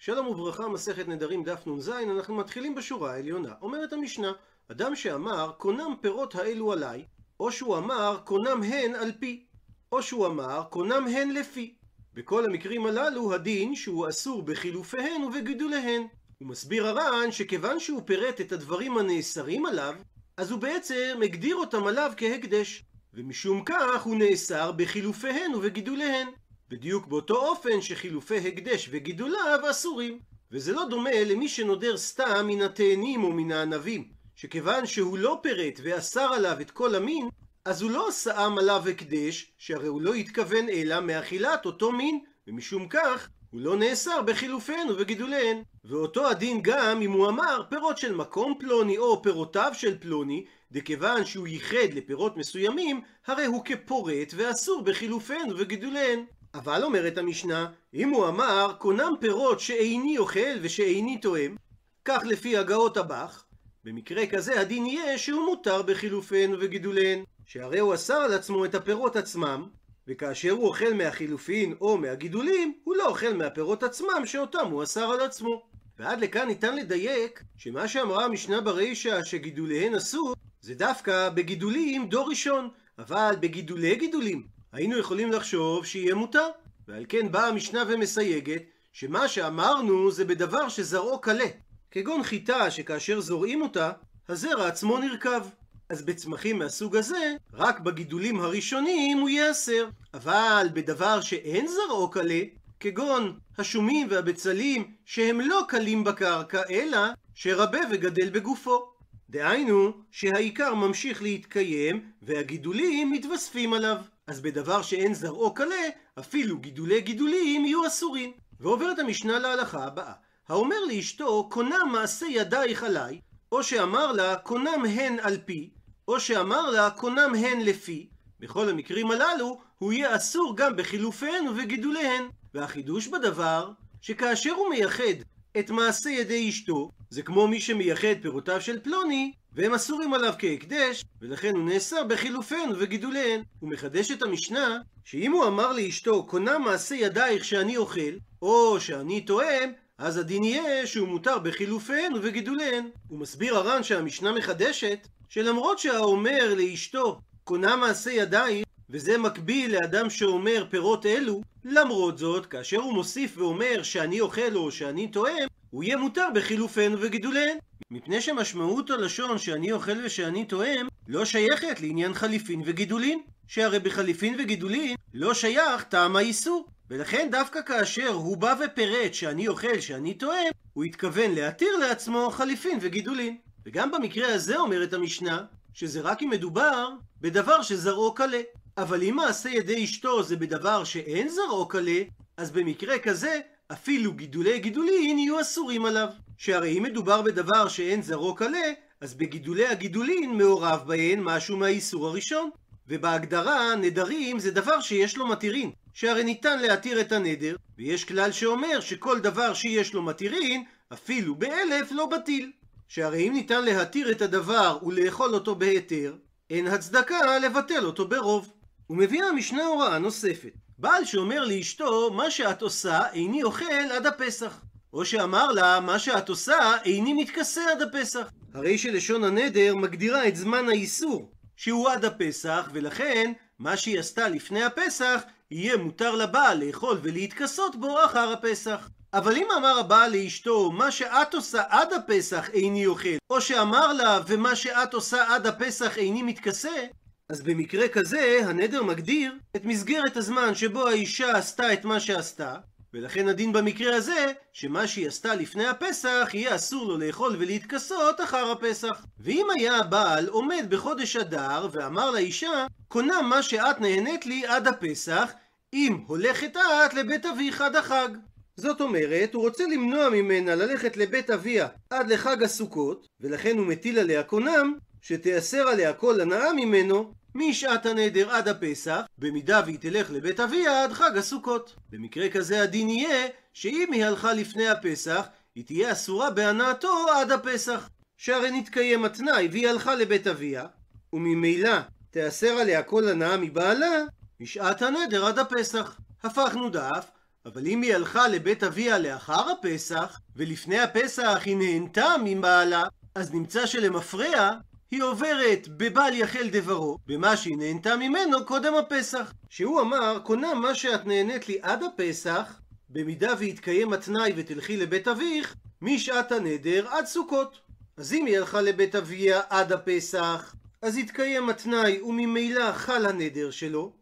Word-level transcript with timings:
שלום 0.00 0.26
וברכה, 0.26 0.68
מסכת 0.68 1.08
נדרים 1.08 1.44
דף 1.44 1.66
נ"ז, 1.66 1.88
אנחנו 1.88 2.34
מתחילים 2.34 2.74
בשורה 2.74 3.12
העליונה. 3.12 3.54
אומרת 3.62 3.92
המשנה, 3.92 4.32
אדם 4.68 4.96
שאמר, 4.96 5.52
קונם 5.58 5.94
פירות 6.00 6.34
האלו 6.34 6.72
עליי, 6.72 7.04
או 7.40 7.52
שהוא 7.52 7.76
אמר, 7.76 8.18
קונם 8.24 8.62
הן 8.62 8.94
על 8.94 9.12
פי, 9.20 9.46
או 9.92 10.02
שהוא 10.02 10.26
אמר, 10.26 10.62
קונם 10.70 11.06
הן 11.14 11.30
לפי. 11.30 11.74
בכל 12.14 12.44
המקרים 12.44 12.86
הללו, 12.86 13.34
הדין 13.34 13.74
שהוא 13.74 14.08
אסור 14.08 14.42
בחילופיהן 14.42 15.22
ובגידוליהן. 15.24 16.02
הוא 16.38 16.48
מסביר 16.48 16.86
הר"ן 16.86 17.32
שכיוון 17.32 17.80
שהוא 17.80 18.02
פירט 18.04 18.40
את 18.40 18.52
הדברים 18.52 18.98
הנאסרים 18.98 19.66
עליו, 19.66 19.94
אז 20.36 20.50
הוא 20.50 20.60
בעצם 20.60 21.20
הגדיר 21.24 21.56
אותם 21.56 21.86
עליו 21.86 22.12
כהקדש, 22.16 22.84
ומשום 23.14 23.64
כך 23.64 24.02
הוא 24.02 24.16
נאסר 24.16 24.72
בחילופיהן 24.72 25.54
ובגידוליהן. 25.54 26.28
בדיוק 26.70 27.06
באותו 27.06 27.36
אופן 27.36 27.80
שחילופי 27.80 28.36
הקדש 28.36 28.88
וגידוליו 28.90 29.60
אסורים. 29.70 30.18
וזה 30.52 30.72
לא 30.72 30.84
דומה 30.90 31.24
למי 31.24 31.48
שנודר 31.48 31.96
סתם 31.96 32.46
מן 32.46 32.62
התאנים 32.62 33.24
או 33.24 33.32
מן 33.32 33.52
הענבים, 33.52 34.08
שכיוון 34.36 34.86
שהוא 34.86 35.18
לא 35.18 35.38
פירט 35.42 35.80
ואסר 35.82 36.32
עליו 36.32 36.56
את 36.60 36.70
כל 36.70 36.94
המין, 36.94 37.28
אז 37.64 37.82
הוא 37.82 37.90
לא 37.90 38.10
שם 38.10 38.54
עליו 38.58 38.88
הקדש, 38.88 39.52
שהרי 39.58 39.86
הוא 39.86 40.02
לא 40.02 40.14
התכוון 40.14 40.68
אלא 40.68 41.00
מאכילת 41.00 41.66
אותו 41.66 41.92
מין, 41.92 42.20
ומשום 42.46 42.88
כך 42.88 43.28
הוא 43.50 43.60
לא 43.60 43.76
נאסר 43.76 44.22
בחילופיהן 44.22 44.90
ובגידוליהן. 44.90 45.62
ואותו 45.84 46.28
הדין 46.28 46.60
גם 46.62 47.02
אם 47.02 47.12
הוא 47.12 47.28
אמר 47.28 47.62
פירות 47.70 47.98
של 47.98 48.14
מקום 48.14 48.54
פלוני 48.60 48.98
או 48.98 49.22
פירותיו 49.22 49.70
של 49.74 49.98
פלוני, 49.98 50.44
דכיוון 50.72 51.24
שהוא 51.24 51.48
ייחד 51.48 51.94
לפירות 51.94 52.36
מסוימים, 52.36 53.00
הרי 53.26 53.44
הוא 53.44 53.64
כפורט 53.64 54.34
ואסור 54.36 54.82
בחילופיהן 54.82 55.50
ובגידוליהן. 55.50 56.24
אבל 56.54 56.84
אומרת 56.84 57.18
המשנה, 57.18 57.66
אם 57.94 58.08
הוא 58.08 58.28
אמר, 58.28 58.72
קונם 58.78 59.12
פירות 59.20 59.60
שאיני 59.60 60.18
אוכל 60.18 60.56
ושאיני 60.62 61.18
תואם, 61.18 61.56
כך 62.04 62.22
לפי 62.24 62.56
הגאות 62.56 62.96
הבך, 62.96 63.44
במקרה 63.84 64.26
כזה 64.26 64.60
הדין 64.60 64.86
יהיה 64.86 65.18
שהוא 65.18 65.44
מותר 65.44 65.82
בחילופיהן 65.82 66.54
ובגידוליהן, 66.54 67.24
שהרי 67.46 67.78
הוא 67.78 67.94
אסר 67.94 68.14
על 68.14 68.34
עצמו 68.34 68.64
את 68.64 68.74
הפירות 68.74 69.16
עצמם, 69.16 69.68
וכאשר 70.08 70.50
הוא 70.50 70.68
אוכל 70.68 70.94
מהחילופין 70.94 71.74
או 71.80 71.98
מהגידולים, 71.98 72.72
הוא 72.84 72.96
לא 72.96 73.08
אוכל 73.08 73.32
מהפירות 73.32 73.82
עצמם 73.82 74.22
שאותם 74.24 74.66
הוא 74.70 74.82
אסר 74.82 75.10
על 75.10 75.20
עצמו. 75.20 75.62
ועד 75.98 76.20
לכאן 76.20 76.46
ניתן 76.48 76.76
לדייק 76.76 77.42
שמה 77.56 77.88
שאמרה 77.88 78.24
המשנה 78.24 78.60
ברישא 78.60 79.24
שגידוליהן 79.24 79.94
אסור, 79.94 80.34
זה 80.60 80.74
דווקא 80.74 81.28
בגידולים 81.28 82.08
דור 82.08 82.28
ראשון, 82.28 82.68
אבל 82.98 83.34
בגידולי 83.40 83.96
גידולים 83.96 84.57
היינו 84.72 84.98
יכולים 84.98 85.32
לחשוב 85.32 85.86
שיהיה 85.86 86.14
מותר. 86.14 86.48
ועל 86.88 87.04
כן 87.08 87.32
באה 87.32 87.46
המשנה 87.46 87.82
ומסייגת 87.88 88.62
שמה 88.92 89.28
שאמרנו 89.28 90.10
זה 90.10 90.24
בדבר 90.24 90.68
שזרעו 90.68 91.20
קלה, 91.20 91.46
כגון 91.90 92.22
חיטה 92.22 92.70
שכאשר 92.70 93.20
זורעים 93.20 93.62
אותה, 93.62 93.92
הזרע 94.28 94.66
עצמו 94.66 94.98
נרקב. 94.98 95.40
אז 95.88 96.02
בצמחים 96.02 96.58
מהסוג 96.58 96.96
הזה, 96.96 97.34
רק 97.52 97.80
בגידולים 97.80 98.40
הראשונים 98.40 99.18
הוא 99.18 99.28
ייאסר. 99.28 99.88
אבל 100.14 100.68
בדבר 100.72 101.20
שאין 101.20 101.66
זרעו 101.66 102.10
קלה, 102.10 102.40
כגון 102.80 103.38
השומים 103.58 104.06
והבצלים 104.10 104.94
שהם 105.04 105.40
לא 105.40 105.62
קלים 105.68 106.04
בקרקע, 106.04 106.62
אלא 106.70 106.98
שרבה 107.34 107.80
וגדל 107.90 108.30
בגופו. 108.30 108.92
דהיינו, 109.30 109.92
שהעיקר 110.10 110.74
ממשיך 110.74 111.22
להתקיים 111.22 112.10
והגידולים 112.22 113.12
מתווספים 113.12 113.74
עליו. 113.74 113.96
אז 114.28 114.40
בדבר 114.40 114.82
שאין 114.82 115.14
זרעו 115.14 115.54
קלה, 115.54 115.88
אפילו 116.18 116.58
גידולי 116.58 117.00
גידולים 117.00 117.64
יהיו 117.64 117.86
אסורים. 117.86 118.32
ועוברת 118.60 118.98
המשנה 118.98 119.38
להלכה 119.38 119.84
הבאה. 119.84 120.12
האומר 120.48 120.76
לאשתו, 120.88 121.48
קונה 121.48 121.84
מעשה 121.84 122.26
ידייך 122.26 122.82
עליי, 122.82 123.20
או 123.52 123.62
שאמר 123.62 124.12
לה, 124.12 124.36
קונם 124.36 124.84
הן 124.88 125.16
על 125.22 125.38
פי, 125.44 125.70
או 126.08 126.20
שאמר 126.20 126.70
לה, 126.70 126.90
קונם 126.90 127.34
הן 127.38 127.60
לפי. 127.60 128.08
בכל 128.40 128.68
המקרים 128.68 129.10
הללו, 129.10 129.60
הוא 129.78 129.92
יהיה 129.92 130.16
אסור 130.16 130.56
גם 130.56 130.76
בחילופיהן 130.76 131.48
ובגידוליהן. 131.48 132.24
והחידוש 132.54 133.06
בדבר, 133.06 133.70
שכאשר 134.00 134.52
הוא 134.52 134.68
מייחד 134.70 135.22
את 135.58 135.70
מעשה 135.70 136.10
ידי 136.10 136.48
אשתו, 136.48 136.90
זה 137.10 137.22
כמו 137.22 137.48
מי 137.48 137.60
שמייחד 137.60 138.22
פירותיו 138.22 138.60
של 138.60 138.80
פלוני, 138.80 139.32
והם 139.52 139.74
אסורים 139.74 140.14
עליו 140.14 140.34
כהקדש, 140.38 141.04
ולכן 141.22 141.54
הוא 141.56 141.68
נאסר 141.68 142.04
בחילופיהן 142.04 142.72
ובגידוליהן. 142.72 143.42
הוא 143.60 143.70
מחדש 143.70 144.10
את 144.10 144.22
המשנה, 144.22 144.78
שאם 145.04 145.32
הוא 145.32 145.46
אמר 145.46 145.72
לאשתו, 145.72 146.26
קונה 146.26 146.58
מעשה 146.58 146.94
ידייך 146.94 147.44
שאני 147.44 147.76
אוכל, 147.76 148.10
או 148.42 148.80
שאני 148.80 149.20
תואם, 149.20 149.72
אז 149.98 150.18
הדין 150.18 150.44
יהיה 150.44 150.86
שהוא 150.86 151.08
מותר 151.08 151.38
בחילופיהן 151.38 152.14
ובגידוליהן. 152.14 152.88
הוא 153.08 153.18
מסביר 153.18 153.56
הר"ן 153.56 153.82
שהמשנה 153.82 154.32
מחדשת, 154.32 155.08
שלמרות 155.28 155.78
שהאומר 155.78 156.54
לאשתו, 156.56 157.20
קונה 157.44 157.76
מעשה 157.76 158.10
ידייך, 158.10 158.66
וזה 158.90 159.18
מקביל 159.18 159.72
לאדם 159.72 160.10
שאומר 160.10 160.66
פירות 160.70 161.06
אלו, 161.06 161.42
למרות 161.64 162.18
זאת, 162.18 162.46
כאשר 162.46 162.76
הוא 162.76 162.94
מוסיף 162.94 163.38
ואומר 163.38 163.82
שאני 163.82 164.20
אוכל 164.20 164.56
או 164.56 164.70
שאני 164.70 165.08
תואם, 165.08 165.46
הוא 165.70 165.84
יהיה 165.84 165.96
מותר 165.96 166.26
בחילופיהן 166.34 166.94
ובגידוליהן. 166.94 167.58
מפני 167.90 168.20
שמשמעות 168.20 168.90
הלשון 168.90 169.38
שאני 169.38 169.72
אוכל 169.72 170.04
ושאני 170.04 170.44
תואם 170.44 170.86
לא 171.08 171.24
שייכת 171.24 171.80
לעניין 171.80 172.14
חליפין 172.14 172.62
וגידולין, 172.64 173.20
שהרי 173.46 173.78
בחליפין 173.78 174.36
וגידולין 174.38 174.96
לא 175.14 175.34
שייך 175.34 175.82
טעם 175.82 176.16
האיסור. 176.16 176.66
ולכן 176.90 177.28
דווקא 177.30 177.62
כאשר 177.62 178.08
הוא 178.08 178.36
בא 178.36 178.54
ופירט 178.64 179.14
שאני 179.14 179.48
אוכל, 179.48 179.80
שאני 179.80 180.14
תואם, 180.14 180.50
הוא 180.72 180.84
התכוון 180.84 181.30
להתיר 181.30 181.76
לעצמו 181.76 182.30
חליפין 182.30 182.78
וגידולין. 182.80 183.36
וגם 183.66 183.92
במקרה 183.92 184.34
הזה 184.34 184.56
אומרת 184.56 184.92
המשנה, 184.92 185.44
שזה 185.74 186.00
רק 186.00 186.22
אם 186.22 186.30
מדובר 186.30 186.88
בדבר 187.20 187.62
שזרעו 187.62 188.14
קלה. 188.14 188.40
אבל 188.76 189.02
אם 189.02 189.16
מעשה 189.16 189.48
ידי 189.48 189.84
אשתו 189.84 190.22
זה 190.22 190.36
בדבר 190.36 190.84
שאין 190.84 191.28
זרעו 191.28 191.68
קלה, 191.68 192.02
אז 192.36 192.50
במקרה 192.50 192.98
כזה 192.98 193.40
אפילו 193.72 194.12
גידולי 194.12 194.58
גידולין 194.58 195.18
יהיו 195.18 195.40
אסורים 195.40 195.84
עליו. 195.84 196.08
שהרי 196.38 196.78
אם 196.78 196.82
מדובר 196.82 197.22
בדבר 197.22 197.68
שאין 197.68 198.02
זרעו 198.02 198.34
קלה, 198.34 198.72
אז 199.00 199.14
בגידולי 199.14 199.66
הגידולין 199.66 200.30
מעורב 200.30 200.82
בהן 200.86 201.20
משהו 201.20 201.56
מהאיסור 201.56 202.06
הראשון. 202.06 202.50
ובהגדרה, 202.88 203.74
נדרים 203.74 204.38
זה 204.38 204.50
דבר 204.50 204.80
שיש 204.80 205.16
לו 205.16 205.26
מתירין, 205.26 205.70
שהרי 205.92 206.24
ניתן 206.24 206.58
להתיר 206.60 207.00
את 207.00 207.12
הנדר, 207.12 207.56
ויש 207.78 208.04
כלל 208.04 208.32
שאומר 208.32 208.80
שכל 208.80 209.18
דבר 209.18 209.54
שיש 209.54 209.94
לו 209.94 210.02
מתירין, 210.02 210.64
אפילו 210.92 211.34
באלף 211.34 211.92
לא 211.92 212.06
בטיל. 212.06 212.52
שהרי 212.88 213.28
אם 213.28 213.32
ניתן 213.32 213.64
להתיר 213.64 214.10
את 214.10 214.22
הדבר 214.22 214.78
ולאכול 214.82 215.34
אותו 215.34 215.54
בהיתר, 215.54 216.14
אין 216.50 216.66
הצדקה 216.66 217.38
לבטל 217.38 217.86
אותו 217.86 218.08
ברוב. 218.08 218.52
ומביאה 218.90 219.28
המשנה 219.28 219.64
הוראה 219.64 219.98
נוספת. 219.98 220.52
בעל 220.78 221.04
שאומר 221.04 221.44
לאשתו, 221.44 222.10
מה 222.12 222.30
שאת 222.30 222.62
עושה 222.62 223.00
איני 223.12 223.42
אוכל 223.42 223.64
עד 223.92 224.06
הפסח. 224.06 224.60
או 224.92 225.04
שאמר 225.04 225.52
לה, 225.52 225.80
מה 225.80 225.98
שאת 225.98 226.28
עושה 226.28 226.76
איני 226.84 227.12
מתכסה 227.12 227.62
עד 227.70 227.82
הפסח. 227.82 228.30
הרי 228.54 228.78
שלשון 228.78 229.24
הנדר 229.24 229.74
מגדירה 229.74 230.28
את 230.28 230.36
זמן 230.36 230.68
האיסור, 230.68 231.30
שהוא 231.56 231.88
עד 231.88 232.04
הפסח, 232.04 232.68
ולכן 232.72 233.32
מה 233.58 233.76
שהיא 233.76 233.98
עשתה 233.98 234.28
לפני 234.28 234.64
הפסח, 234.64 235.22
יהיה 235.50 235.76
מותר 235.76 236.14
לבעל 236.14 236.64
לאכול 236.64 236.98
ולהתכסות 237.02 237.76
בו 237.76 238.04
אחר 238.04 238.32
הפסח. 238.32 238.88
אבל 239.12 239.36
אם 239.36 239.46
אמר 239.58 239.78
הבעל 239.78 240.12
לאשתו, 240.12 240.72
מה 240.72 240.90
שאת 240.90 241.34
עושה 241.34 241.62
עד 241.68 241.92
הפסח 241.92 242.48
איני 242.52 242.86
אוכל, 242.86 243.16
או 243.30 243.40
שאמר 243.40 243.92
לה, 243.92 244.20
ומה 244.26 244.56
שאת 244.56 244.94
עושה 244.94 245.34
עד 245.34 245.46
הפסח 245.46 245.98
איני 245.98 246.22
מתכסה, 246.22 246.86
אז 247.32 247.42
במקרה 247.42 247.88
כזה, 247.88 248.40
הנדר 248.44 248.82
מגדיר 248.82 249.32
את 249.56 249.64
מסגרת 249.64 250.16
הזמן 250.16 250.54
שבו 250.54 250.86
האישה 250.86 251.36
עשתה 251.36 251.72
את 251.72 251.84
מה 251.84 252.00
שעשתה, 252.00 252.54
ולכן 252.94 253.28
הדין 253.28 253.52
במקרה 253.52 253.96
הזה, 253.96 254.32
שמה 254.52 254.86
שהיא 254.86 255.08
עשתה 255.08 255.34
לפני 255.34 255.66
הפסח, 255.66 256.28
יהיה 256.32 256.54
אסור 256.54 256.86
לו 256.86 256.98
לאכול 256.98 257.36
ולהתכסות 257.38 258.20
אחר 258.20 258.50
הפסח. 258.50 259.04
ואם 259.18 259.46
היה 259.58 259.76
הבעל 259.76 260.26
עומד 260.28 260.66
בחודש 260.68 261.16
אדר 261.16 261.68
ואמר 261.72 262.10
לאישה, 262.10 262.66
קונה 262.88 263.22
מה 263.22 263.42
שאת 263.42 263.80
נהנית 263.80 264.26
לי 264.26 264.46
עד 264.46 264.68
הפסח, 264.68 265.32
אם 265.72 265.98
הולכת 266.06 266.56
את 266.56 266.94
לבית 266.94 267.26
אביך 267.26 267.60
עד 267.60 267.76
החג. 267.76 268.08
זאת 268.56 268.80
אומרת, 268.80 269.34
הוא 269.34 269.42
רוצה 269.42 269.64
למנוע 269.66 270.08
ממנה 270.08 270.54
ללכת 270.54 270.96
לבית 270.96 271.30
אביה 271.30 271.68
עד 271.90 272.12
לחג 272.12 272.42
הסוכות, 272.42 273.06
ולכן 273.20 273.58
הוא 273.58 273.66
מטיל 273.66 273.98
עליה 273.98 274.22
קונם, 274.22 274.74
שתיאסר 275.02 275.68
עליה 275.68 275.92
כל 275.92 276.20
הנאה 276.20 276.52
ממנו, 276.52 277.12
משעת 277.38 277.86
הנדר 277.86 278.30
עד 278.30 278.48
הפסח, 278.48 279.00
במידה 279.18 279.62
והיא 279.66 279.78
תלך 279.78 280.10
לבית 280.10 280.40
אביה 280.40 280.84
עד 280.84 280.92
חג 280.92 281.16
הסוכות. 281.16 281.74
במקרה 281.90 282.28
כזה 282.28 282.62
הדין 282.62 282.90
יהיה 282.90 283.26
שאם 283.52 283.92
היא 283.92 284.04
הלכה 284.04 284.32
לפני 284.32 284.68
הפסח, 284.68 285.26
היא 285.54 285.64
תהיה 285.64 285.92
אסורה 285.92 286.30
בהנאתו 286.30 287.06
עד 287.16 287.32
הפסח. 287.32 287.88
שהרי 288.18 288.50
נתקיים 288.50 289.04
התנאי 289.04 289.48
והיא 289.50 289.68
הלכה 289.68 289.94
לבית 289.94 290.26
אביה, 290.26 290.66
וממילא 291.12 291.78
תיאסר 292.10 292.50
עליה 292.50 292.82
כל 292.82 293.08
הנאה 293.08 293.36
מבעלה 293.36 294.02
משעת 294.40 294.82
הנדר 294.82 295.26
עד 295.26 295.38
הפסח. 295.38 295.98
הפכנו 296.22 296.70
דף, 296.70 297.10
אבל 297.46 297.66
אם 297.66 297.82
היא 297.82 297.94
הלכה 297.94 298.28
לבית 298.28 298.64
אביה 298.64 298.98
לאחר 298.98 299.50
הפסח, 299.50 300.20
ולפני 300.36 300.78
הפסח 300.78 301.42
היא 301.44 301.56
נהנתה 301.56 302.14
מבעלה, 302.24 302.84
אז 303.14 303.34
נמצא 303.34 303.66
שלמפרע 303.66 304.50
היא 304.90 305.02
עוברת 305.02 305.68
בבל 305.68 306.10
יחל 306.12 306.48
דברו, 306.52 306.98
במה 307.06 307.36
שהיא 307.36 307.56
נהנתה 307.56 307.96
ממנו 307.96 308.44
קודם 308.46 308.74
הפסח. 308.74 309.32
שהוא 309.50 309.80
אמר, 309.80 310.18
קונה 310.24 310.54
מה 310.54 310.74
שאת 310.74 311.06
נהנית 311.06 311.48
לי 311.48 311.58
עד 311.62 311.82
הפסח, 311.82 312.60
במידה 312.88 313.34
ויתקיים 313.38 313.92
התנאי 313.92 314.32
ותלכי 314.36 314.76
לבית 314.76 315.08
אביך, 315.08 315.54
משעת 315.82 316.32
הנדר 316.32 316.88
עד 316.88 317.06
סוכות. 317.06 317.58
אז 317.96 318.12
אם 318.12 318.26
היא 318.26 318.38
הלכה 318.38 318.60
לבית 318.60 318.94
אביה 318.94 319.40
עד 319.48 319.72
הפסח, 319.72 320.54
אז 320.82 320.96
יתקיים 320.96 321.48
התנאי 321.48 322.00
וממילא 322.02 322.72
חל 322.72 323.06
הנדר 323.06 323.50
שלו, 323.50 323.92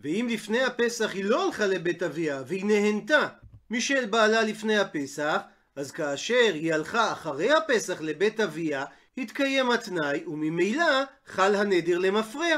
ואם 0.00 0.28
לפני 0.30 0.62
הפסח 0.62 1.10
היא 1.14 1.24
לא 1.24 1.46
הלכה 1.46 1.66
לבית 1.66 2.02
אביה 2.02 2.42
והיא 2.46 2.64
נהנתה 2.64 3.26
משל 3.70 4.06
בעלה 4.06 4.42
לפני 4.42 4.78
הפסח, 4.78 5.40
אז 5.76 5.90
כאשר 5.90 6.50
היא 6.54 6.74
הלכה 6.74 7.12
אחרי 7.12 7.52
הפסח 7.52 8.00
לבית 8.00 8.40
אביה, 8.40 8.84
התקיים 9.18 9.70
התנאי 9.70 10.24
וממילא 10.26 11.02
חל 11.26 11.54
הנדר 11.54 11.98
למפרע. 11.98 12.56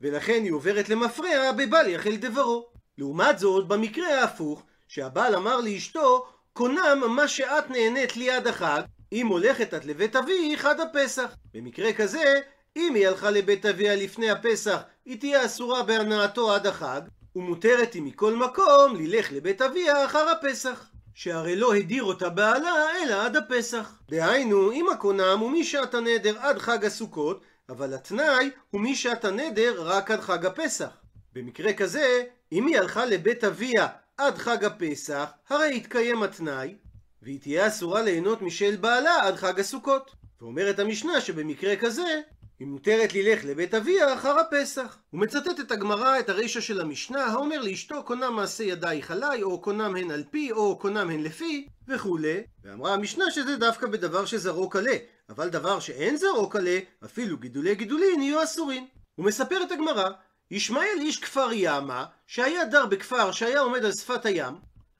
ולכן 0.00 0.40
היא 0.44 0.52
עוברת 0.52 0.88
למפרע 0.88 1.52
בבל 1.52 1.88
יחל 1.88 2.16
דברו. 2.16 2.68
לעומת 2.98 3.38
זאת, 3.38 3.68
במקרה 3.68 4.20
ההפוך, 4.20 4.62
שהבעל 4.88 5.34
אמר 5.34 5.60
לאשתו, 5.60 6.26
קונם 6.52 7.02
מה 7.08 7.28
שאת 7.28 7.70
נהנית 7.70 8.16
לי 8.16 8.30
עד 8.30 8.46
החג, 8.46 8.82
אם 9.12 9.26
הולכת 9.26 9.74
את 9.74 9.84
לבית 9.84 10.16
אביך 10.16 10.64
עד 10.64 10.80
הפסח. 10.80 11.36
במקרה 11.54 11.92
כזה, 11.92 12.40
אם 12.76 12.94
היא 12.94 13.08
הלכה 13.08 13.30
לבית 13.30 13.66
אביה 13.66 13.96
לפני 13.96 14.30
הפסח, 14.30 14.82
היא 15.04 15.20
תהיה 15.20 15.44
אסורה 15.44 15.82
בהנאתו 15.82 16.54
עד 16.54 16.66
החג, 16.66 17.00
ומותרת 17.36 17.94
היא 17.94 18.02
מכל 18.02 18.34
מקום 18.34 18.96
ללך 18.96 19.32
לבית 19.32 19.62
אביה 19.62 20.04
אחר 20.04 20.28
הפסח. 20.28 20.90
שהרי 21.18 21.56
לא 21.56 21.74
הדיר 21.74 22.04
אותה 22.04 22.28
בעלה 22.28 22.86
אלא 23.02 23.24
עד 23.24 23.36
הפסח. 23.36 24.02
דהיינו, 24.10 24.72
אם 24.72 24.86
הקונם 24.92 25.38
הוא 25.40 25.50
משעת 25.50 25.94
הנדר 25.94 26.38
עד 26.38 26.58
חג 26.58 26.84
הסוכות, 26.84 27.44
אבל 27.68 27.94
התנאי 27.94 28.50
הוא 28.70 28.80
משעת 28.80 29.24
הנדר 29.24 29.74
רק 29.78 30.10
עד 30.10 30.20
חג 30.20 30.46
הפסח. 30.46 30.90
במקרה 31.32 31.72
כזה, 31.72 32.24
אם 32.52 32.66
היא 32.66 32.78
הלכה 32.78 33.04
לבית 33.04 33.44
אביה 33.44 33.86
עד 34.16 34.38
חג 34.38 34.64
הפסח, 34.64 35.30
הרי 35.48 35.76
יתקיים 35.76 36.22
התנאי, 36.22 36.74
והיא 37.22 37.40
תהיה 37.40 37.68
אסורה 37.68 38.02
ליהנות 38.02 38.42
משל 38.42 38.76
בעלה 38.76 39.26
עד 39.26 39.36
חג 39.36 39.60
הסוכות. 39.60 40.10
ואומרת 40.40 40.78
המשנה 40.78 41.20
שבמקרה 41.20 41.76
כזה, 41.76 42.20
היא 42.58 42.68
מותרת 42.68 43.14
ללך 43.14 43.44
לבית 43.44 43.74
אביה 43.74 44.14
אחר 44.14 44.38
הפסח. 44.38 44.98
הוא 45.10 45.20
מצטט 45.20 45.60
את 45.60 45.70
הגמרא, 45.70 46.18
את 46.18 46.28
הרישא 46.28 46.60
של 46.60 46.80
המשנה, 46.80 47.24
האומר 47.24 47.62
לאשתו 47.62 48.02
קונם 48.02 48.32
מעשה 48.36 48.64
ידייך 48.64 49.10
עליי, 49.10 49.42
או 49.42 49.60
קונם 49.60 49.96
הן 49.96 50.10
על 50.10 50.24
פי, 50.30 50.52
או 50.52 50.78
קונם 50.78 51.10
הן 51.10 51.22
לפי, 51.22 51.68
וכולי. 51.88 52.42
ואמרה 52.64 52.94
המשנה 52.94 53.30
שזה 53.30 53.56
דווקא 53.56 53.86
בדבר 53.86 54.24
שזרוק 54.24 54.76
עלה, 54.76 54.96
אבל 55.28 55.48
דבר 55.48 55.80
שאין 55.80 56.16
זרוק 56.16 56.56
עלה, 56.56 56.78
אפילו 57.04 57.36
גידולי 57.36 57.74
גידולין 57.74 58.22
יהיו 58.22 58.42
אסורים. 58.42 58.86
הוא 59.14 59.26
מספר 59.26 59.62
את 59.62 59.72
הגמרא, 59.72 60.10
ישמעאל 60.50 60.98
איש 61.00 61.18
כפר 61.18 61.48
ימה, 61.52 62.04
שהיה 62.26 62.64
דר 62.64 62.86
בכפר 62.86 63.32
שהיה 63.32 63.60
עומד 63.60 63.84
על 63.84 63.92
שפת 63.92 64.26
הים, 64.26 64.54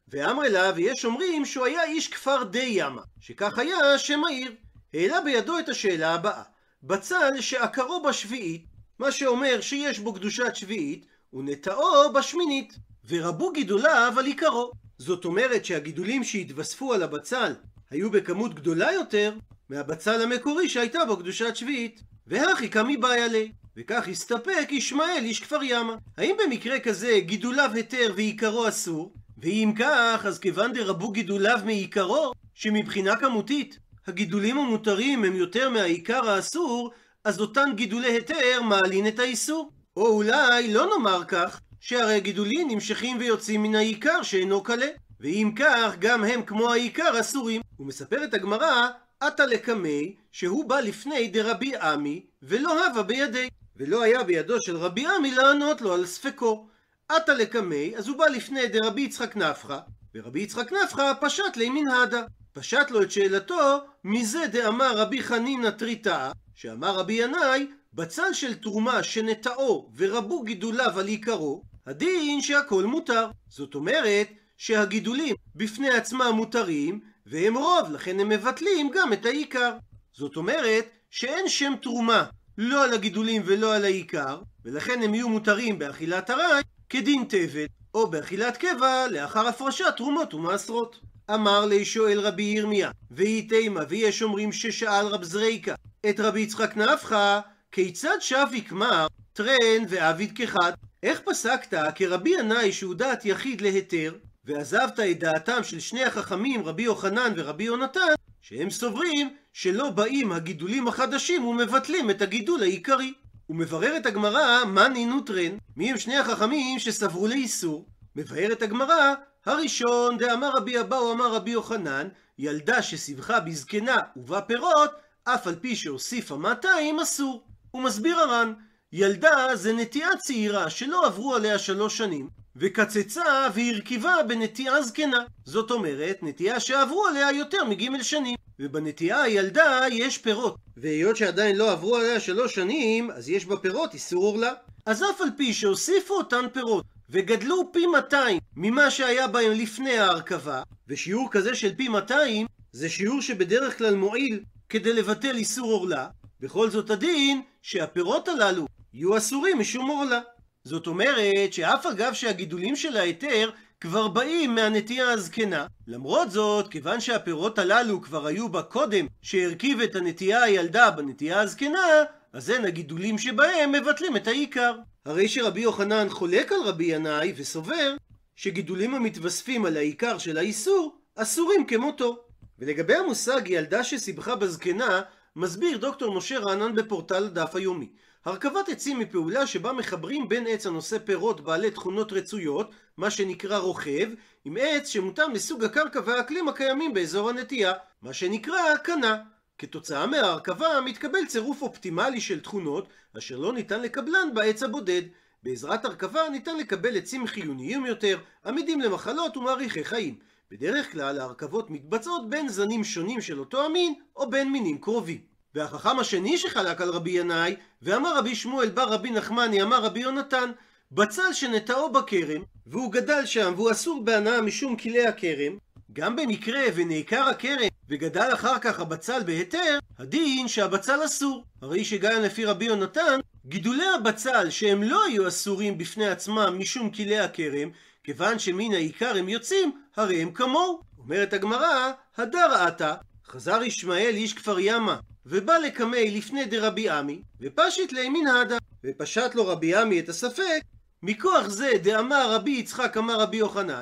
ואמר 0.09 0.43
לה, 0.49 0.73
ויש 0.77 1.05
אומרים 1.05 1.45
שהוא 1.45 1.67
היה 1.67 1.85
איש 1.85 2.09
כפר 2.09 2.43
די 2.43 2.69
ימה, 2.71 3.03
שכך 3.21 3.59
היה 3.59 3.99
שם 3.99 4.25
העיר. 4.25 4.53
העלה 4.95 5.21
בידו 5.21 5.59
את 5.59 5.69
השאלה 5.69 6.15
הבאה, 6.15 6.43
בצל 6.83 7.41
שעקרו 7.41 8.03
בשביעית, 8.03 8.67
מה 8.99 9.13
שאומר 9.13 9.61
שיש 9.61 9.99
בו 9.99 10.15
קדושת 10.15 10.57
שביעית, 10.57 11.07
ונטעו 11.33 12.13
בשמינית, 12.13 12.73
ורבו 13.09 13.53
גידוליו 13.53 14.15
על 14.19 14.27
עיקרו. 14.27 14.71
זאת 14.99 15.25
אומרת 15.25 15.65
שהגידולים 15.65 16.25
שהתווספו 16.25 16.93
על 16.93 17.03
הבצל 17.03 17.53
היו 17.91 18.11
בכמות 18.11 18.55
גדולה 18.55 18.93
יותר 18.93 19.35
מהבצל 19.71 20.23
המקורי 20.23 20.69
שהייתה 20.69 21.05
בו 21.05 21.17
קדושת 21.17 21.57
שביעית. 21.57 22.03
והכי 22.27 22.69
קמי 22.69 22.97
בעיה 22.97 23.29
לי. 23.29 23.53
וכך 23.77 24.09
הסתפק 24.09 24.69
ישמעאל 24.71 25.25
איש 25.25 25.41
כפר 25.41 25.63
ימה. 25.63 25.97
האם 26.17 26.37
במקרה 26.45 26.81
כזה 26.81 27.19
גידוליו 27.19 27.71
היתר 27.75 28.13
ועיקרו 28.17 28.69
אסור? 28.69 29.13
ואם 29.39 29.73
כך, 29.79 30.23
אז 30.27 30.39
כיוון 30.39 30.73
דרבו 30.73 31.11
גידוליו 31.11 31.59
מעיקרו, 31.65 32.33
שמבחינה 32.55 33.17
כמותית 33.17 33.79
הגידולים 34.09 34.59
המותרים 34.59 35.25
הם 35.25 35.37
יותר 35.37 35.71
מהעיקר 35.71 36.31
האסור, 36.31 36.91
אז 37.25 37.41
אותן 37.41 37.73
גידולי 37.75 38.13
היתר 38.13 38.63
מעלין 38.63 39.09
את 39.09 39.19
האיסור. 39.19 39.73
או 39.97 40.07
אולי 40.07 40.73
לא 40.73 40.87
נאמר 40.87 41.25
כך, 41.29 41.61
שהרי 41.81 42.17
הגידולים 42.17 42.71
נמשכים 42.71 43.17
ויוצאים 43.19 43.63
מן 43.63 43.75
העיקר 43.75 44.23
שאינו 44.23 44.63
קלה. 44.63 44.87
ואם 45.21 45.53
כך, 45.57 45.95
גם 45.99 46.25
הם 46.25 46.43
כמו 46.43 46.73
העיקר 46.73 47.21
אסורים. 47.21 47.61
הוא 47.77 47.87
מספר 47.87 48.25
את 48.25 48.35
הגמרא, 48.35 48.89
עתה 49.21 49.47
לקמי, 49.47 50.17
שהוא 50.33 50.65
בא 50.65 50.81
לפני 50.81 51.29
דרבי 51.29 51.77
עמי, 51.77 52.27
ולא 52.43 52.87
הווה 52.87 53.03
בידי. 53.03 53.49
ולא 53.77 54.03
היה 54.03 54.23
בידו 54.23 54.63
של 54.63 54.77
רבי 54.77 55.07
עמי 55.07 55.35
לענות 55.35 55.81
לו 55.81 55.95
על 55.95 56.07
ספקו. 56.07 56.69
עתה 57.09 57.35
לקמי, 57.35 57.93
אז 57.97 58.09
הוא 58.09 58.19
בא 58.19 58.27
לפני 58.27 58.69
דרבי 58.69 59.01
יצחק 59.01 59.37
נפחא, 59.37 59.79
ורבי 60.15 60.41
יצחק 60.41 60.73
נפחא 60.73 61.13
פשט 61.21 61.57
לימין 61.57 61.89
הדה. 61.89 62.23
פשט 62.53 62.91
לו 62.91 63.03
את 63.03 63.11
שאלתו, 63.11 63.79
מזה 64.05 64.47
דאמר 64.53 64.97
רבי 64.97 65.23
חנינא 65.23 65.71
טריטאה, 65.71 66.33
שאמר 66.55 66.97
רבי 66.99 67.13
ינאי, 67.13 67.67
בצל 67.95 68.33
של 68.33 68.55
תרומה 68.55 69.03
שנטעו 69.03 69.91
ורבו 69.97 70.43
גידוליו 70.43 70.99
על 70.99 71.07
עיקרו, 71.07 71.63
הדין 71.87 72.41
שהכל 72.41 72.85
מותר. 72.85 73.27
זאת 73.49 73.75
אומרת, 73.75 74.29
שהגידולים 74.57 75.35
בפני 75.55 75.91
עצמם 75.91 76.33
מותרים, 76.35 77.01
והם 77.27 77.57
רוב, 77.57 77.91
לכן 77.93 78.21
הם 78.21 78.29
מבטלים 78.29 78.91
גם 78.95 79.13
את 79.13 79.27
העיקר. 79.27 79.77
זאת 80.13 80.37
אומרת, 80.37 80.89
שאין 81.11 81.49
שם 81.49 81.73
תרומה 81.83 82.25
לא 82.59 82.85
על 82.85 82.95
הגידולים 82.95 83.43
ולא 83.45 83.75
על 83.75 83.85
העיקר, 83.85 84.41
ולכן 84.65 85.03
הם 85.03 85.15
יהיו 85.15 85.29
מותרים 85.29 85.79
באכילת 85.79 86.31
ארעי 86.31 86.63
כדין 86.89 87.25
תבן, 87.29 87.67
או 87.99 88.11
באכילת 88.11 88.57
קבע 88.57 89.07
לאחר 89.11 89.49
הפרשת 89.49 89.85
תרומות 89.97 90.35
ומעשרות. 90.35 91.01
אמר 91.35 91.67
לי 91.67 91.85
שואל 91.85 92.21
רבי 92.21 92.43
ירמיה, 92.43 92.91
ויהי 93.11 93.43
תימה, 93.43 93.81
ויש 93.89 94.23
אומרים 94.23 94.53
ששאל 94.53 95.07
רב 95.07 95.23
זרייקה, 95.23 95.75
את 96.11 96.21
רבי 96.21 96.41
יצחק 96.41 96.77
נפחא, 96.77 97.41
כיצד 97.73 98.17
שב 98.21 98.47
יקמר 98.53 99.07
טרן 99.33 99.85
ועביד 99.89 100.33
כחד? 100.39 100.73
איך 101.03 101.21
פסקת 101.25 101.79
כרבי 101.95 102.31
ינאי 102.31 102.73
שהוא 102.73 102.95
דעת 102.95 103.25
יחיד 103.25 103.61
להיתר, 103.61 104.15
ועזבת 104.45 105.01
את 105.01 105.19
דעתם 105.19 105.65
של 105.65 105.81
שני 105.81 106.05
החכמים, 106.05 106.65
רבי 106.65 106.83
יוחנן 106.83 107.33
ורבי 107.37 107.65
יונתן, 107.65 108.15
שהם 108.43 108.71
סוברים 108.71 109.37
שלא 109.53 109.91
באים 109.91 110.33
הגידולים 110.33 110.89
החדשים 110.89 111.47
ומבטלים 111.47 112.11
את 112.11 112.23
הגידול 112.23 112.63
העיקרי. 112.63 113.13
ומבררת 113.51 114.07
הגמרא, 114.07 114.65
מה 114.65 114.89
נינו 114.89 115.21
טרן? 115.21 115.57
מי 115.77 115.91
הם 115.91 115.99
שני 115.99 116.17
החכמים 116.17 116.79
שסברו 116.79 117.27
לאיסור? 117.27 117.87
מבארת 118.19 118.63
הגמרא, 118.63 119.15
הראשון, 119.47 120.19
דאמר 120.19 120.51
רבי 120.57 120.81
אבאו 120.81 121.13
אמר 121.13 121.33
רבי 121.33 121.51
יוחנן, 121.51 122.09
ילדה 122.39 122.83
שסיבכה 122.83 123.41
בזקנה 123.41 123.97
ובה 124.17 124.41
פירות, 124.41 124.91
אף 125.25 125.47
על 125.47 125.55
פי 125.55 125.77
שהוסיפה 125.77 126.37
200 126.37 127.01
אסור. 127.01 127.45
הוא 127.71 127.83
מסביר 127.83 128.19
הר"ן, 128.19 128.53
ילדה 128.93 129.47
זה 129.55 129.73
נטיעה 129.73 130.17
צעירה 130.17 130.71
שלא 130.71 131.07
עברו 131.07 131.35
עליה 131.35 131.59
שלוש 131.59 131.99
שנים, 131.99 132.29
וקצצה 132.57 133.49
והרכיבה 133.55 134.15
בנטיעה 134.29 134.83
זקנה. 134.83 135.25
זאת 135.45 135.71
אומרת, 135.71 136.19
נטיעה 136.23 136.61
שעברו 136.61 137.07
עליה 137.07 137.33
יותר 137.33 137.65
מג' 137.65 138.03
שנים. 138.03 138.37
ובנטיעה 138.61 139.23
הילדה 139.23 139.81
יש 139.91 140.19
פירות. 140.19 140.57
והיות 140.77 141.17
שעדיין 141.17 141.57
לא 141.57 141.73
עברו 141.73 141.97
עליה 141.97 142.21
שלוש 142.21 142.55
שנים, 142.55 143.11
אז 143.11 143.29
יש 143.29 143.47
בה 143.47 143.57
פירות 143.57 143.95
איסור 143.95 144.25
עורלה. 144.25 144.53
אז 144.87 145.03
אף 145.03 145.21
על 145.21 145.29
פי 145.37 145.55
שהוסיפו 145.55 146.15
אותן 146.15 146.45
פירות 146.53 146.85
וגדלו 147.11 147.73
פי 147.73 147.87
200 147.87 148.39
ממה 148.57 148.91
שהיה 148.91 149.29
בהם 149.29 149.53
לפני 149.53 149.99
ההרכבה, 149.99 150.63
ושיעור 150.89 151.29
כזה 151.31 151.55
של 151.55 151.75
פי 151.75 151.89
200 151.89 152.47
זה 152.73 152.89
שיעור 152.89 153.23
שבדרך 153.23 153.79
כלל 153.79 153.95
מועיל 153.95 154.41
כדי 154.69 154.93
לבטל 154.93 155.37
איסור 155.37 155.73
עורלה, 155.73 156.07
בכל 156.41 156.71
זאת 156.71 156.91
הדין 156.91 157.43
שהפירות 157.63 158.29
הללו 158.29 158.67
יהיו 158.95 159.17
אסורים 159.17 159.59
משום 159.59 159.91
עורלה. 159.91 160.21
זאת 160.65 160.87
אומרת 160.87 161.53
שאף 161.53 161.87
אגב 161.87 162.13
שהגידולים 162.13 162.77
של 162.77 162.97
ההיתר 162.97 163.51
כבר 163.81 164.09
באים 164.09 164.55
מהנטייה 164.55 165.11
הזקנה. 165.11 165.67
למרות 165.87 166.31
זאת, 166.31 166.69
כיוון 166.69 167.01
שהפירות 167.01 167.59
הללו 167.59 168.03
כבר 168.03 168.27
היו 168.27 168.49
בה 168.49 168.63
קודם 168.63 169.07
שהרכיב 169.23 169.81
את 169.81 169.97
הנטייה 169.97 170.43
הילדה 170.43 170.91
בנטייה 170.91 171.41
הזקנה, 171.41 172.05
אז 172.33 172.51
אין 172.51 172.65
הגידולים 172.65 173.19
שבהם 173.19 173.73
מבטלים 173.73 174.17
את 174.17 174.27
העיקר. 174.27 174.73
הרי 175.09 175.29
שרבי 175.29 175.61
יוחנן 175.61 176.09
חולק 176.09 176.53
על 176.53 176.59
רבי 176.65 176.85
ינאי 176.85 177.33
וסובר 177.37 177.95
שגידולים 178.37 178.95
המתווספים 178.95 179.67
על 179.67 179.77
העיקר 179.77 180.19
של 180.19 180.39
האיסור 180.39 180.99
אסורים 181.15 181.67
כמותו. 181.67 182.25
ולגבי 182.59 182.95
המושג 182.95 183.41
ילדה 183.47 183.85
שסיבכה 183.85 184.37
בזקנה, 184.37 185.03
מסביר 185.37 185.79
דוקטור 185.79 186.15
משה 186.15 186.39
רענן 186.39 186.75
בפורטל 186.75 187.25
הדף 187.25 187.55
היומי. 187.55 187.89
הרכבת 188.25 188.69
עצים 188.69 188.99
היא 188.99 189.07
פעולה 189.11 189.47
שבה 189.47 189.73
מחברים 189.73 190.29
בין 190.29 190.47
עץ 190.47 190.67
הנושא 190.67 190.99
פירות 190.99 191.41
בעלי 191.41 191.71
תכונות 191.71 192.13
רצויות, 192.13 192.71
מה 192.97 193.11
שנקרא 193.11 193.59
רוכב, 193.59 194.09
עם 194.45 194.57
עץ 194.61 194.89
שמותאם 194.89 195.33
לסוג 195.33 195.65
הקרקע 195.65 196.01
והאקלים 196.05 196.49
הקיימים 196.49 196.95
באזור 196.95 197.31
הנטייה, 197.31 197.73
מה 198.03 198.13
שנקרא 198.13 198.61
הקנה. 198.75 199.17
כתוצאה 199.59 200.07
מההרכבה 200.07 200.81
מתקבל 200.85 201.27
צירוף 201.27 201.63
אופטימלי 201.63 202.21
של 202.21 202.41
תכונות, 202.41 202.89
אשר 203.19 203.37
לא 203.37 203.53
ניתן 203.53 203.83
לקבלן 203.83 204.35
בעץ 204.35 204.63
הבודד. 204.63 205.03
בעזרת 205.43 205.85
הרכבה 205.85 206.21
ניתן 206.33 206.57
לקבל 206.57 206.97
עצים 206.97 207.27
חיוניים 207.27 207.87
יותר, 207.87 208.19
עמידים 208.47 208.81
למחלות 208.81 209.37
ומאריכי 209.37 209.85
חיים. 209.85 210.19
בדרך 210.51 210.93
כלל 210.93 211.21
ההרכבות 211.21 211.71
מתבצעות 211.71 212.31
בין 212.31 212.49
זנים 212.49 212.85
שונים 212.85 213.21
של 213.21 213.39
אותו 213.39 213.65
המין, 213.65 213.95
או 214.17 214.31
בין 214.31 214.53
מינים 214.53 214.79
קרובים. 214.79 215.21
והחכם 215.55 215.99
השני 215.99 216.39
שחלק 216.39 216.81
על 216.81 216.91
רבי 216.91 217.11
ינאי, 217.11 217.57
ואמר 217.83 218.19
רבי 218.19 218.35
שמואל 218.35 218.69
בר 218.69 218.89
רבי 218.89 219.11
נחמני 219.11 219.63
אמר 219.63 219.83
רבי 219.83 220.01
יונתן, 220.01 220.51
בצל 220.93 221.33
שנטעו 221.33 221.93
בכרם, 221.93 222.43
והוא 222.67 222.93
גדל 222.93 223.27
שם 223.27 223.53
והוא 223.57 223.71
אסור 223.71 224.05
בהנאה 224.05 224.41
משום 224.41 224.77
כלי 224.77 225.07
הכרם, 225.07 225.59
גם 225.93 226.17
במקרה 226.17 226.61
ונעקר 226.75 227.23
הכרם 227.23 227.69
וגדל 227.89 228.31
אחר 228.35 228.59
כך 228.59 228.81
הבצל 228.81 229.23
בהיתר, 229.23 229.79
הדין 229.99 230.49
שהבצל 230.49 231.05
אסור. 231.05 231.45
הרי 231.63 231.85
שגם 231.85 232.23
לפי 232.23 232.45
רבי 232.45 232.65
יונתן, 232.65 233.21
גידולי 233.47 233.87
הבצל 233.95 234.51
שהם 234.51 234.83
לא 234.83 235.05
היו 235.05 235.29
אסורים 235.29 235.79
בפני 235.79 236.09
עצמם 236.09 236.57
משום 236.59 236.91
כלי 236.91 237.19
הכרם, 237.19 237.71
כיוון 238.05 238.39
שמן 238.39 238.73
העיקר 238.73 239.17
הם 239.17 239.29
יוצאים, 239.29 239.73
הרי 239.97 240.23
הם 240.23 240.31
כמוהו. 240.31 240.81
אומרת 240.99 241.33
הגמרא, 241.33 241.93
הדר 242.17 242.55
עתה, 242.55 242.95
חזר 243.27 243.63
ישמעאל 243.63 244.15
איש 244.15 244.33
כפר 244.33 244.59
ימה, 244.61 244.97
ובא 245.27 245.59
לקמי 245.59 246.11
לפני 246.11 246.45
דרבי 246.45 246.91
עמי, 246.91 247.23
ופשט 247.41 247.93
לימין 247.93 248.27
הדה, 248.27 248.57
ופשט 248.85 249.35
לו 249.35 249.47
רבי 249.47 249.75
עמי 249.75 250.01
את 250.01 250.09
הספק, 250.09 250.61
מכוח 251.03 251.49
זה 251.49 251.71
דאמר 251.83 252.35
רבי 252.35 252.51
יצחק 252.51 252.97
אמר 252.97 253.21
רבי 253.21 253.37
יוחנן, 253.37 253.81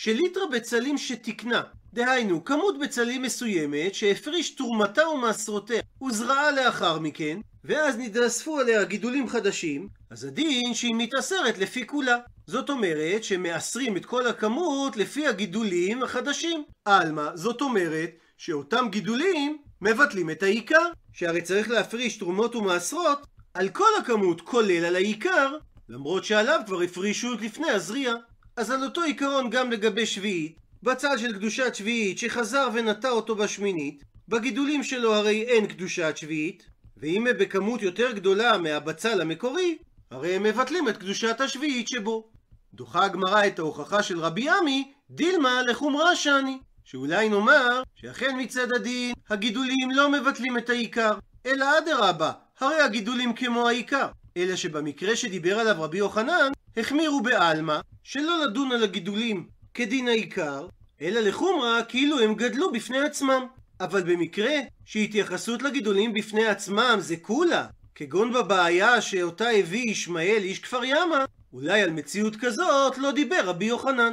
שליטרה 0.00 0.46
בצלים 0.46 0.98
שתקנה, 0.98 1.62
דהיינו 1.94 2.44
כמות 2.44 2.78
בצלים 2.78 3.22
מסוימת 3.22 3.94
שהפריש 3.94 4.50
תרומתה 4.50 5.08
ומעשרותיה 5.08 5.82
וזרעה 6.08 6.50
לאחר 6.50 6.98
מכן, 6.98 7.40
ואז 7.64 7.98
נתאספו 7.98 8.58
עליה 8.58 8.84
גידולים 8.84 9.28
חדשים, 9.28 9.88
אז 10.10 10.24
הדין 10.24 10.74
שהיא 10.74 10.94
מתאסרת 10.94 11.58
לפי 11.58 11.86
כולה. 11.86 12.18
זאת 12.46 12.70
אומרת 12.70 13.24
שמאסרים 13.24 13.96
את 13.96 14.06
כל 14.06 14.26
הכמות 14.26 14.96
לפי 14.96 15.26
הגידולים 15.26 16.02
החדשים. 16.02 16.64
עלמא, 16.84 17.30
זאת 17.34 17.60
אומרת 17.60 18.10
שאותם 18.36 18.86
גידולים 18.90 19.58
מבטלים 19.80 20.30
את 20.30 20.42
העיקר, 20.42 20.88
שהרי 21.12 21.42
צריך 21.42 21.70
להפריש 21.70 22.16
תרומות 22.16 22.56
ומעשרות 22.56 23.26
על 23.54 23.68
כל 23.68 23.90
הכמות 24.00 24.40
כולל 24.40 24.84
על 24.84 24.96
העיקר, 24.96 25.56
למרות 25.88 26.24
שעליו 26.24 26.60
כבר 26.66 26.82
הפרישו 26.82 27.34
לפני 27.34 27.70
הזריעה. 27.70 28.14
אז 28.58 28.70
על 28.70 28.84
אותו 28.84 29.02
עיקרון 29.02 29.50
גם 29.50 29.70
לגבי 29.70 30.06
שביעית, 30.06 30.58
בצל 30.82 31.18
של 31.18 31.32
קדושת 31.32 31.74
שביעית 31.74 32.18
שחזר 32.18 32.68
ונטע 32.74 33.08
אותו 33.10 33.36
בשמינית, 33.36 34.04
בגידולים 34.28 34.82
שלו 34.82 35.14
הרי 35.14 35.42
אין 35.42 35.66
קדושת 35.66 36.16
שביעית, 36.16 36.66
ואם 36.96 37.26
הם 37.26 37.38
בכמות 37.38 37.82
יותר 37.82 38.12
גדולה 38.12 38.58
מהבצל 38.58 39.20
המקורי, 39.20 39.78
הרי 40.10 40.34
הם 40.34 40.42
מבטלים 40.42 40.88
את 40.88 40.96
קדושת 40.96 41.40
השביעית 41.40 41.88
שבו. 41.88 42.28
דוחה 42.74 43.04
הגמרא 43.04 43.46
את 43.46 43.58
ההוכחה 43.58 44.02
של 44.02 44.20
רבי 44.20 44.48
עמי, 44.48 44.92
דילמה 45.10 45.62
לחומרה 45.62 46.16
שאני. 46.16 46.58
שאולי 46.84 47.28
נאמר 47.28 47.82
שאכן 47.94 48.36
מצד 48.40 48.72
הדין 48.72 49.14
הגידולים 49.30 49.90
לא 49.90 50.10
מבטלים 50.10 50.58
את 50.58 50.70
העיקר, 50.70 51.14
אלא 51.46 51.78
אדרבה, 51.78 52.32
הרי 52.60 52.80
הגידולים 52.80 53.34
כמו 53.34 53.68
העיקר. 53.68 54.08
אלא 54.36 54.56
שבמקרה 54.56 55.16
שדיבר 55.16 55.58
עליו 55.58 55.82
רבי 55.82 55.98
יוחנן, 55.98 56.52
החמירו 56.78 57.20
בעלמא, 57.22 57.80
שלא 58.02 58.44
לדון 58.44 58.72
על 58.72 58.82
הגידולים 58.82 59.48
כדין 59.74 60.08
העיקר, 60.08 60.66
אלא 61.00 61.20
לחומרה 61.20 61.82
כאילו 61.82 62.20
הם 62.20 62.34
גדלו 62.34 62.72
בפני 62.72 62.98
עצמם. 62.98 63.46
אבל 63.80 64.02
במקרה 64.02 64.54
שהתייחסות 64.84 65.62
לגידולים 65.62 66.14
בפני 66.14 66.46
עצמם 66.46 66.96
זה 67.00 67.16
כולה, 67.16 67.66
כגון 67.94 68.32
בבעיה 68.32 69.00
שאותה 69.00 69.48
הביא 69.48 69.90
ישמעאל 69.90 70.42
איש 70.42 70.58
כפר 70.58 70.84
ימה, 70.84 71.24
אולי 71.52 71.82
על 71.82 71.90
מציאות 71.90 72.36
כזאת 72.36 72.98
לא 72.98 73.12
דיבר 73.12 73.40
רבי 73.44 73.64
יוחנן. 73.64 74.12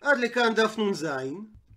עד 0.00 0.18
לכאן 0.18 0.54
דף 0.54 0.78
נ"ז. 0.78 1.06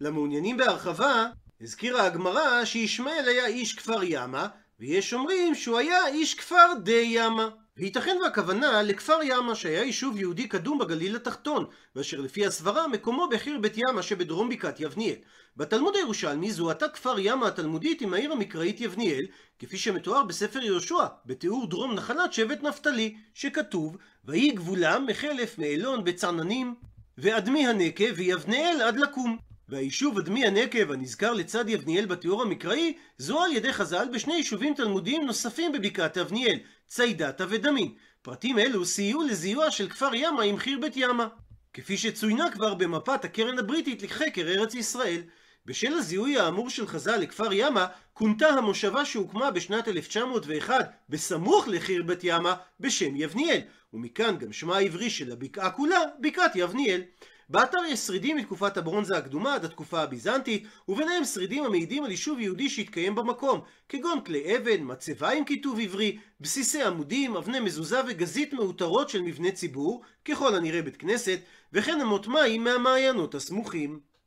למעוניינים 0.01 0.57
בהרחבה, 0.57 1.25
הזכירה 1.61 2.05
הגמרא 2.05 2.65
שישמעאל 2.65 3.27
היה 3.27 3.45
איש 3.45 3.73
כפר 3.73 4.03
ימה, 4.03 4.47
ויש 4.79 5.13
אומרים 5.13 5.55
שהוא 5.55 5.77
היה 5.77 6.07
איש 6.07 6.33
כפר 6.33 6.73
די 6.83 7.05
ימה. 7.07 7.49
וייתכן 7.79 8.17
והכוונה 8.23 8.81
לכפר 8.81 9.19
ימה 9.23 9.55
שהיה 9.55 9.83
יישוב 9.83 10.17
יהודי 10.17 10.47
קדום 10.47 10.79
בגליל 10.79 11.15
התחתון, 11.15 11.65
ואשר 11.95 12.21
לפי 12.21 12.45
הסברה 12.45 12.87
מקומו 12.87 13.27
בחיר 13.29 13.57
בית 13.57 13.77
ימה 13.77 14.03
שבדרום 14.03 14.49
בקעת 14.49 14.79
יבניאל. 14.79 15.15
בתלמוד 15.57 15.95
הירושלמי 15.95 16.51
זוהתה 16.51 16.89
כפר 16.89 17.15
ימה 17.19 17.47
התלמודית 17.47 18.01
עם 18.01 18.13
העיר 18.13 18.31
המקראית 18.31 18.81
יבניאל, 18.81 19.25
כפי 19.59 19.77
שמתואר 19.77 20.23
בספר 20.23 20.59
יהושע, 20.59 21.05
בתיאור 21.25 21.67
דרום 21.69 21.93
נחלת 21.93 22.33
שבט 22.33 22.63
נפתלי, 22.63 23.15
שכתוב 23.33 23.97
ויהי 24.25 24.51
גבולם 24.51 25.05
מחלף 25.07 25.59
מאלון 25.59 26.03
בצעננים 26.03 26.75
ואדמי 27.17 27.67
הנקב 27.67 28.13
ויבניאל 28.15 28.81
עד 28.81 28.97
לקום. 28.97 29.48
והיישוב 29.69 30.17
אדמי 30.17 30.45
הנקב 30.45 30.91
הנזכר 30.91 31.33
לצד 31.33 31.69
יבניאל 31.69 32.05
בתיאור 32.05 32.41
המקראי 32.41 32.93
זוהה 33.17 33.45
על 33.45 33.51
ידי 33.51 33.73
חז"ל 33.73 34.07
בשני 34.13 34.33
יישובים 34.33 34.73
תלמודיים 34.73 35.25
נוספים 35.25 35.71
בבקעת 35.71 36.17
אבניאל, 36.17 36.59
ציידתה 36.87 37.45
ודמין. 37.49 37.93
פרטים 38.21 38.59
אלו 38.59 38.85
סייעו 38.85 39.23
לזיוע 39.23 39.71
של 39.71 39.89
כפר 39.89 40.09
ימה 40.13 40.43
עם 40.43 40.57
חיר 40.57 40.79
בית 40.81 40.93
ימה, 40.95 41.27
כפי 41.73 41.97
שצוינה 41.97 42.51
כבר 42.51 42.73
במפת 42.73 43.25
הקרן 43.25 43.59
הבריטית 43.59 44.03
לחקר 44.03 44.47
ארץ 44.47 44.73
ישראל. 44.73 45.21
בשל 45.65 45.93
הזיהוי 45.93 46.39
האמור 46.39 46.69
של 46.69 46.87
חז"ל 46.87 47.17
לכפר 47.17 47.53
ימה, 47.53 47.87
כונתה 48.13 48.47
המושבה 48.47 49.05
שהוקמה 49.05 49.51
בשנת 49.51 49.87
1901 49.87 50.91
בסמוך 51.09 51.67
לחיר 51.67 52.03
בית 52.03 52.19
ימה 52.23 52.55
בשם 52.79 53.15
יבניאל, 53.15 53.61
ומכאן 53.93 54.37
גם 54.37 54.53
שמה 54.53 54.77
העברי 54.77 55.09
של 55.09 55.31
הבקעה 55.31 55.71
כולה, 55.71 55.99
בקעת 56.19 56.55
יבניאל. 56.55 57.01
באתר 57.49 57.77
יש 57.87 57.99
שרידים 57.99 58.37
מתקופת 58.37 58.77
הברונזה 58.77 59.17
הקדומה 59.17 59.55
עד 59.55 59.65
התקופה 59.65 60.01
הביזנטית, 60.01 60.63
וביניהם 60.87 61.23
שרידים 61.23 61.63
המעידים 61.63 62.03
על 62.03 62.11
יישוב 62.11 62.39
יהודי 62.39 62.69
שהתקיים 62.69 63.15
במקום, 63.15 63.61
כגון 63.89 64.21
כלי 64.21 64.57
אבן, 64.57 64.81
מצבה 64.81 65.29
עם 65.29 65.45
כיתוב 65.45 65.79
עברי, 65.79 66.17
בסיסי 66.41 66.83
עמודים, 66.83 67.35
אבני 67.35 67.59
מזוזה 67.59 68.01
וגזית 68.07 68.53
מאותרות 68.53 69.09
של 69.09 69.21
מבני 69.21 69.51
ציבור, 69.51 70.01
ככל 70.25 70.55
הנראה 70.55 70.81
בית 70.81 70.97
כנסת, 70.97 71.39
וכן 71.73 72.01
אמות 72.01 72.27
מים 72.27 72.63
מהמעיינות 72.63 73.35
הסמוכים. 73.35 74.08